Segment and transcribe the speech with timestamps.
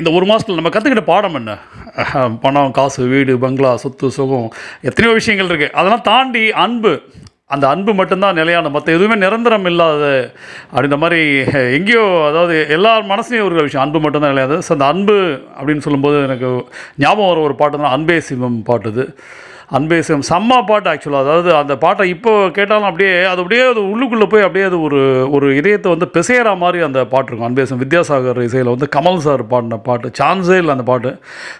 [0.00, 1.52] இந்த ஒரு மாதத்தில் நம்ம கற்றுக்கிட்ட பாடம் என்ன?
[2.44, 4.48] பணம் காசு வீடு பங்களா சொத்து சுகம்
[4.88, 6.92] எத்தனையோ விஷயங்கள் இருக்குது அதெல்லாம் தாண்டி அன்பு.
[7.54, 10.04] அந்த அன்பு மட்டும்தான் நிலையான மற்ற எதுவுமே நிரந்தரம் இல்லாத
[10.72, 11.20] அப்படின்ற மாதிரி
[11.78, 15.16] எங்கேயோ அதாவது எல்லார் மனசுலையும் ஒரு விஷயம் அன்பு மட்டும்தான் நிலையாது ஸோ அந்த அன்பு
[15.58, 16.50] அப்படின்னு சொல்லும்போது எனக்கு
[17.04, 19.04] ஞாபகம் வர ஒரு பாட்டு தான் அன்பே சிவம் பாட்டுது.
[19.72, 23.80] அன்பேசம் அன்பே சிவம் செம்ம பாட்டு ஆக்சுவலாக அதாவது அந்த பாட்டை இப்போ கேட்டாலும் அப்படியே அது அப்படியே அது
[23.92, 24.98] உள்ளுக்குள்ளே போய் அப்படியே அது ஒரு
[25.36, 27.48] ஒரு இதயத்தை வந்து பிசைகிற மாதிரி அந்த பாட்டு இருக்கும்.
[27.48, 31.10] அன்பேசம் வித்யாசாகர் இசையில் வந்து கமல் சார் பாடின பாட்டு சான்ஸே இல்லை அந்த பாட்டு.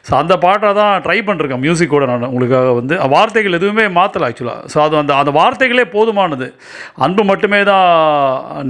[0.09, 2.97] ஸோ அந்த பாட்டை தான் ட்ரை பண்ணிருக்கேன் மியூசிக்கோட நான் உங்களுக்காக வந்து.
[3.15, 6.49] வார்த்தைகள் எதுவுமே மாற்றலை ஆக்சுவலாக ஸோ அது அந்த அந்த வார்த்தைகளே போதுமானது.
[7.07, 7.89] அன்பு மட்டுமே தான்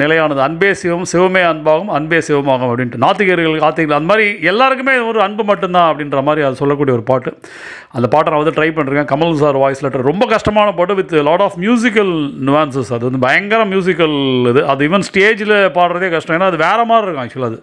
[0.03, 0.41] நிலையானது.
[0.49, 3.03] அன்பே சிவம் சிவமே அன்பாகும் அன்பே சிவமாகும் அப்படின்ட்டு.
[3.07, 7.33] நாத்திகர்கள் ஆத்திகர்கள் அந்த மாதிரி எல்லாருக்குமே ஒரு அன்பு மட்டும்தான் அப்படின்ற மாதிரி அது சொல்லக்கூடிய ஒரு பாட்டு.
[7.99, 9.11] அந்த பாட்டை நான் வந்து ட்ரை பண்ணிருக்கேன்.
[9.13, 12.13] கமல் சார் வாய்ஸ் லெட்டர் ரொம்ப கஷ்டமான பாட்டு with lot of musical
[12.49, 14.17] nuances அது வந்து பயங்கர மியூசிக்கல்
[14.53, 14.63] இது.
[14.73, 16.35] அது ஈவன் ஸ்டேஜில் பாடுறதே கஷ்டம்.
[16.37, 17.59] ஏன்னா அது வேறு மாதிரி இருக்கும் ஆக்சுவலாக அது.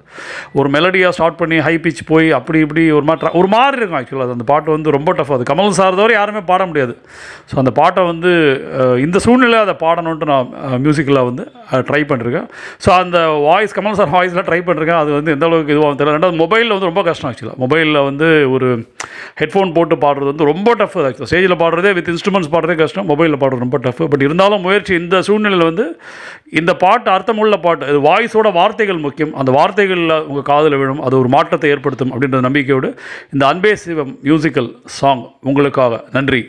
[0.60, 4.28] ஒரு மெலடியாக ஸ்டார்ட் பண்ணி ஹை பிச் போய் அப்படி இப்படி ஒரு மாதிரி ஒரு மாதிரி இருக்கும் ஆக்சுவலாக
[4.28, 4.36] அது.
[4.38, 5.46] அந்த பாட்டு வந்து ரொம்ப டஃப் அது.
[5.52, 6.96] கமல் சார் தவிர யாருமே பாட முடியாது.
[7.52, 8.32] ஸோ அந்த பாட்டை வந்து
[9.06, 10.52] இந்த சூழ்நிலை அதை பாடணுன்ட்டு நான்
[10.86, 11.46] மியூசிக்கில் வந்து
[11.90, 12.48] ட்ரை பண்ணிருக்கேன்.
[12.86, 15.02] ஸோ அந்த வாய்ஸ் கமல் சார் வாய்ஸில் ட்ரை பண்ணிருக்கேன்.
[15.04, 16.16] அது வந்து எந்த அளவுக்கு இதுவாக தெரியல.
[16.18, 18.70] ரெண்டாவது மொபைலில் வந்து ரொம்ப கஷ்டம் ஆக்சுவலாக மொபைலில் வந்து ஒரு
[19.42, 23.08] ஹெட்ஃபோன் போட்டு பாடுறது வந்து ரொம்ப டஃப் ஆக்சுவலாக ஸ்டேஜில் பாடுறதே வித் இன்ஸ்ட்ருமெண்ட்ஸ் பாடுறதே கஷ்டம்.
[23.12, 25.86] மொபைலில் பாடுறது ரொம்ப டஃப் பட் இருந்தாலும் முயற்சி இந்த சூழ்நிலையில் வந்து
[26.60, 29.34] இந்த பாட்டு அர்த்தமுள்ள பாட்டு இது வாய்ஸோட வார்த்தைகள் முக்கியம்.
[29.42, 32.92] அந்த வார்த்தைகளில் உங்கள் காதில் விழும் அது ஒரு மாற்றத்தை ஏற்படுத்தும் அப்படின்ற நம்பிக்கையோடு
[33.34, 36.44] இந்த அன்பே சிவம் மியூசிக்கல் சாங் உங்களுக்காக நன்றி.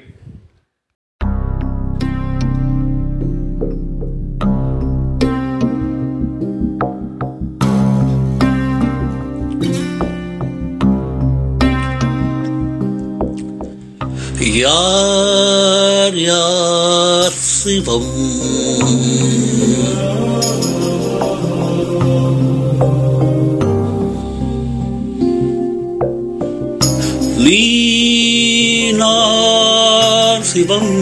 [14.55, 18.13] யார் யார் சிவம்
[27.45, 27.61] நீ
[29.01, 30.93] நான் சிவம்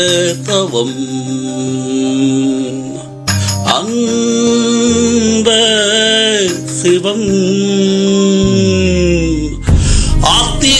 [0.00, 0.96] வாழ்வதவம்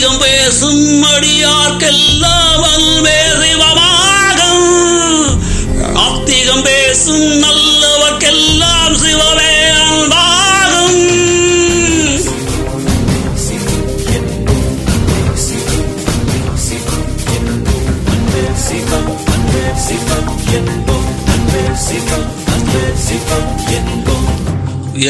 [0.01, 4.69] அதிகம் பேசும் அடியார்க்கெல்லாம் அன்பே சிவமாகும்
[6.03, 9.51] ஆத்திகம் பேசும் நல்லவர்க்கெல்லாம் சிவமே
[9.81, 11.03] அன்பாகும்.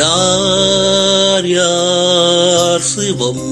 [0.09, 3.45] யார் யார் சிவம்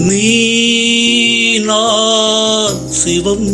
[0.00, 0.26] நீ
[1.66, 3.48] நான் சிவம்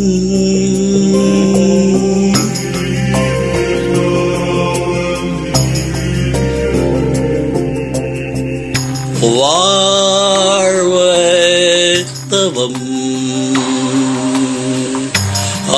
[11.47, 12.79] வாழ்வத்தவம்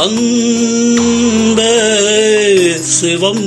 [0.02, 1.62] அந்த
[2.92, 3.46] சிவம்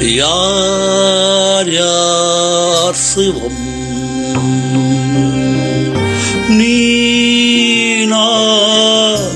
[0.00, 3.74] யார் யார் சிவம்?
[6.48, 7.04] நீ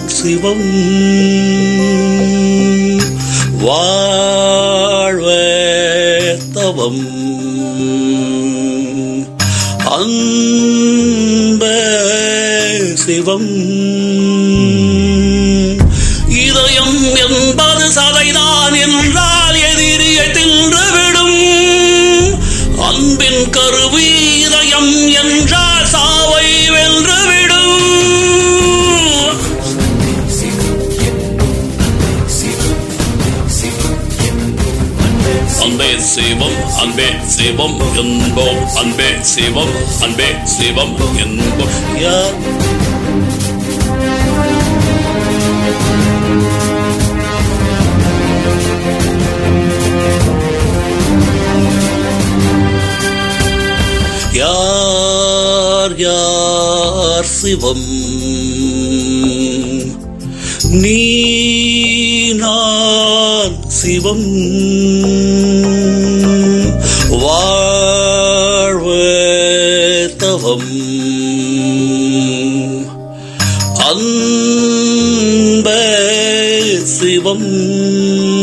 [0.07, 0.89] சிவம்.
[3.65, 4.09] வாழ்வத்தவம்.
[9.87, 11.67] அந்த
[12.95, 13.69] சிவம்.
[16.29, 17.60] இதயம் என்ப
[36.15, 38.61] சிவம் அன்பே சிவம் என்போம்.
[38.75, 41.75] அன்பே சிவம் அன்பே சிவம் என்போம்.
[41.99, 42.35] யார்
[54.33, 57.87] யார் யார் சிவம்?
[60.83, 60.99] நீ
[63.83, 64.39] சிவம்.
[67.09, 68.95] வாழ்வ
[70.17, 70.63] தவம்.
[73.75, 75.71] அன்ப
[76.83, 78.40] சிவம்.